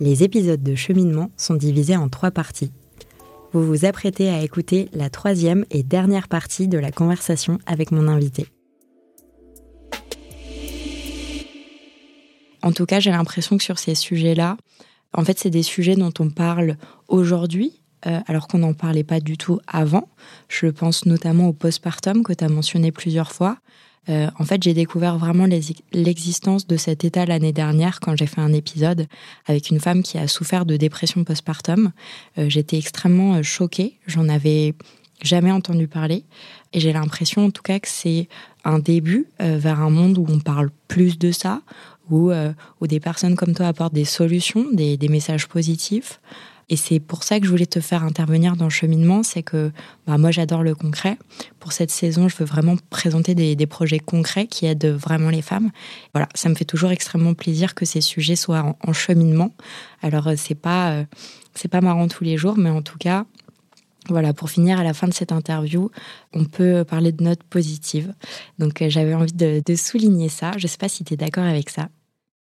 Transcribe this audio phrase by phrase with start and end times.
[0.00, 2.72] Les épisodes de cheminement sont divisés en trois parties.
[3.52, 8.08] Vous vous apprêtez à écouter la troisième et dernière partie de la conversation avec mon
[8.08, 8.48] invité.
[12.62, 14.56] En tout cas, j'ai l'impression que sur ces sujets-là,
[15.12, 16.76] en fait, c'est des sujets dont on parle
[17.08, 20.08] aujourd'hui, euh, alors qu'on n'en parlait pas du tout avant.
[20.48, 23.58] Je pense notamment au postpartum que tu as mentionné plusieurs fois.
[24.08, 25.46] Euh, en fait, j'ai découvert vraiment
[25.92, 29.06] l'existence de cet état l'année dernière quand j'ai fait un épisode
[29.46, 31.92] avec une femme qui a souffert de dépression postpartum.
[32.38, 33.98] Euh, J'étais extrêmement euh, choquée.
[34.06, 34.74] J'en avais
[35.22, 36.24] jamais entendu parler.
[36.72, 38.28] Et j'ai l'impression, en tout cas, que c'est
[38.64, 41.62] un début vers un monde où on parle plus de ça,
[42.10, 42.32] où,
[42.80, 46.20] où des personnes comme toi apportent des solutions, des messages positifs.
[46.68, 49.70] Et c'est pour ça que je voulais te faire intervenir dans le cheminement, c'est que
[50.06, 51.18] bah, moi j'adore le concret.
[51.60, 55.70] Pour cette saison, je veux vraiment présenter des, projets concrets qui aident vraiment les femmes.
[56.12, 59.54] Voilà, ça me fait toujours extrêmement plaisir que ces sujets soient en, en cheminement.
[60.02, 61.04] Alors euh, c'est pas euh,
[61.54, 63.26] c'est pas marrant tous les jours, mais en tout cas.
[64.10, 65.90] Voilà, pour finir, à la fin de cette interview,
[66.34, 68.12] on peut parler de notes positives.
[68.58, 70.52] Donc, euh, j'avais envie de, de souligner ça.
[70.58, 71.88] Je ne sais pas si tu es d'accord avec ça.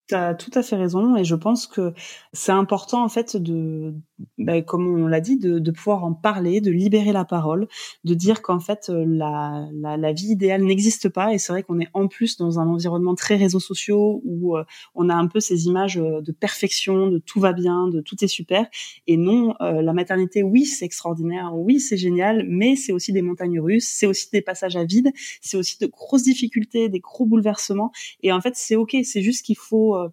[0.06, 1.94] Tu as tout à fait raison et je pense que
[2.34, 3.94] c'est important en fait de,
[4.38, 7.66] ben, comme on l'a dit, de, pouvoir en parler, de libérer la parole,
[8.04, 11.62] de dire qu'en fait euh, la, la, la, vie idéale n'existe pas et c'est vrai
[11.62, 15.26] qu'on est en plus dans un environnement très réseaux sociaux où euh, on a un
[15.26, 18.66] peu ces images euh, de perfection, de tout va bien, de tout est super
[19.06, 23.58] et non, la maternité oui c'est extraordinaire, oui c'est génial, mais c'est aussi des montagnes
[23.58, 27.90] russes, c'est aussi des passages à vide, c'est aussi de grosses difficultés, des gros bouleversements
[28.22, 30.08] et en fait c'est ok, c'est juste qu'il faut faut, euh,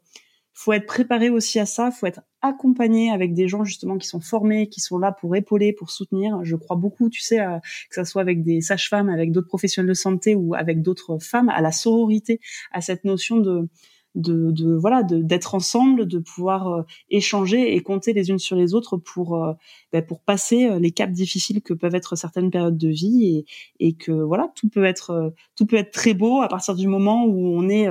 [0.53, 4.19] faut être préparé aussi à ça, faut être accompagné avec des gens justement qui sont
[4.19, 6.43] formés, qui sont là pour épauler, pour soutenir.
[6.43, 9.93] Je crois beaucoup, tu sais, que ça soit avec des sages-femmes, avec d'autres professionnels de
[9.93, 12.39] santé ou avec d'autres femmes, à la sororité,
[12.71, 13.69] à cette notion de
[14.13, 18.97] de, voilà d'être ensemble, de pouvoir euh, échanger et compter les unes sur les autres
[18.97, 19.53] pour euh,
[19.93, 23.45] ben, pour passer les caps difficiles que peuvent être certaines périodes de vie
[23.79, 26.87] et, et que voilà tout peut être tout peut être très beau à partir du
[26.87, 27.87] moment où on est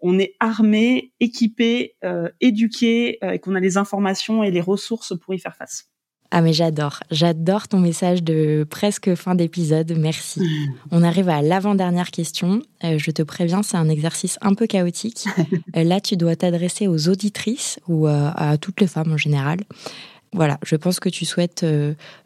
[0.00, 5.14] on est armé, équipé, euh, éduqué, euh, et qu'on a les informations et les ressources
[5.18, 5.88] pour y faire face.
[6.30, 10.42] Ah mais j'adore, j'adore ton message de presque fin d'épisode, merci.
[10.90, 12.60] On arrive à l'avant-dernière question.
[12.84, 15.24] Euh, je te préviens, c'est un exercice un peu chaotique.
[15.74, 19.60] là, tu dois t'adresser aux auditrices ou à toutes les femmes en général.
[20.34, 21.64] Voilà, je pense que tu souhaites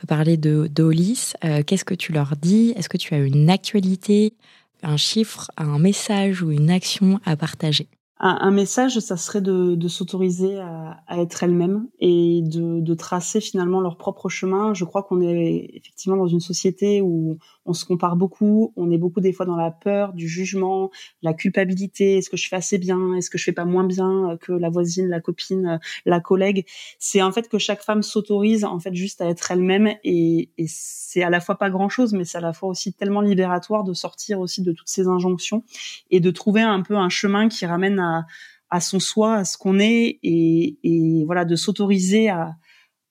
[0.09, 1.34] parler de d'Olis.
[1.66, 2.75] Qu'est-ce que tu leur dis?
[2.77, 4.34] Est-ce que tu as une actualité?
[4.82, 7.88] Un chiffre, un message ou une action à partager
[8.25, 14.28] un, message, ça serait de, s'autoriser à, être elle-même et de, tracer finalement leur propre
[14.28, 14.75] chemin.
[14.75, 18.98] Je crois qu'on est effectivement dans une société où on se compare beaucoup, on est
[18.98, 20.90] beaucoup des fois dans la peur, du jugement,
[21.22, 22.16] la culpabilité.
[22.18, 24.68] Est-ce que je fais assez bien Est-ce que je fais pas moins bien que la
[24.68, 26.66] voisine, la copine, la collègue
[26.98, 30.66] C'est en fait que chaque femme s'autorise en fait juste à être elle-même et, et
[30.68, 33.92] c'est à la fois pas grand-chose, mais c'est à la fois aussi tellement libératoire de
[33.92, 35.64] sortir aussi de toutes ces injonctions
[36.10, 38.26] et de trouver un peu un chemin qui ramène à,
[38.70, 42.56] à son soi, à ce qu'on est et, et voilà de s'autoriser à,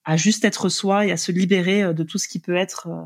[0.04, 3.06] à juste être soi et à se libérer de tout ce qui peut être euh,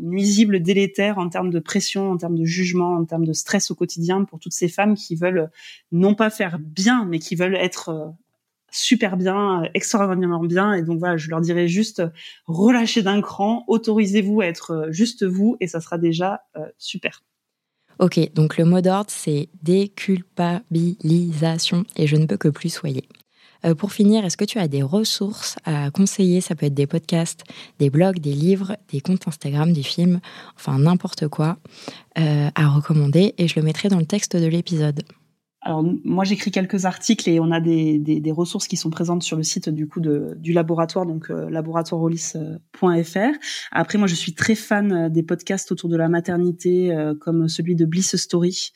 [0.00, 3.74] nuisible, délétère en termes de pression, en termes de jugement, en termes de stress au
[3.74, 5.50] quotidien pour toutes ces femmes qui veulent
[5.92, 8.06] non pas faire bien, mais qui veulent être euh,
[8.70, 10.74] super bien, euh, extraordinairement bien.
[10.74, 12.02] Et donc voilà, je leur dirais juste
[12.46, 16.42] relâchez d'un cran, autorisez-vous à être juste vous et ça sera déjà
[16.78, 17.22] super.
[17.98, 23.08] Ok, donc le mot d'ordre, c'est déculpabilisation et je ne peux que plus soyer.
[23.66, 26.40] Euh, pour finir, est-ce que tu as des ressources à conseiller?
[26.40, 27.44] Ça peut être des podcasts,
[27.78, 30.20] des blogs, des livres, des comptes Instagram, des films,
[30.56, 31.58] enfin n'importe quoi
[32.18, 35.02] euh, à recommander et je le mettrai dans le texte de l'épisode.
[35.62, 39.42] Alors moi j'écris quelques articles et on a des, ressources qui sont présentes sur le
[39.42, 41.50] site du laboratoire donc euh.
[43.72, 47.74] Après moi je suis très fan euh, des podcasts autour de la maternité comme celui
[47.74, 48.70] de Bliss Story,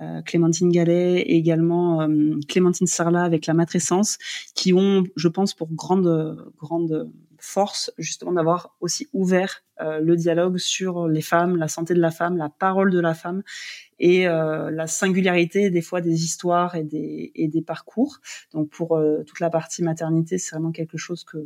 [0.00, 2.06] euh, Clémentine Gallet et également
[2.48, 4.18] Clémentine Sarla avec la matrescence
[4.54, 7.10] qui ont je pense pour grande grande
[7.46, 12.38] force justement d'avoir aussi ouvert le dialogue sur les femmes, la santé de la femme,
[12.38, 13.42] la parole de la femme
[13.98, 18.18] et euh, la singularité des fois des histoires et des, des parcours.
[18.52, 21.38] Donc pour euh, toute la partie maternité, c'est vraiment quelque chose que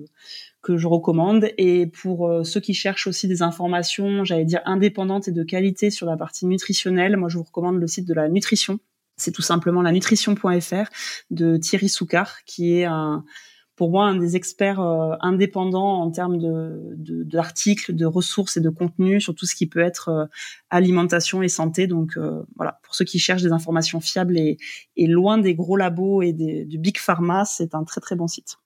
[0.62, 1.48] que je recommande.
[1.58, 5.90] Et pour euh, ceux qui cherchent aussi des informations, j'allais dire indépendantes et de qualité
[5.90, 8.78] sur la partie nutritionnelle, moi je vous recommande le site de la nutrition.
[9.16, 10.90] C'est tout simplement la nutrition.fr
[11.30, 13.24] de Thierry Soucard, qui est un
[13.80, 14.78] pour moi un des experts
[15.22, 19.80] indépendants en termes de d'articles, de, ressources et de contenu sur tout ce qui peut
[19.80, 20.28] être
[20.68, 21.86] alimentation et santé.
[21.86, 22.18] Donc
[22.56, 24.58] voilà, pour ceux qui cherchent des informations fiables et,
[24.98, 28.28] et loin des gros labos et des, du big pharma, c'est un très très bon
[28.28, 28.58] site.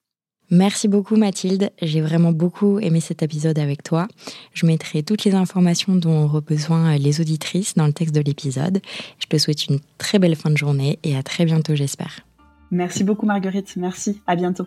[0.51, 4.09] Merci beaucoup Mathilde, j'ai vraiment beaucoup aimé cet épisode avec toi.
[4.53, 8.81] Je mettrai toutes les informations dont ont besoin les auditrices dans le texte de l'épisode.
[9.21, 12.27] Je te souhaite une très belle fin de journée et à très bientôt j'espère.
[12.73, 14.67] Merci beaucoup Marguerite, merci, à bientôt.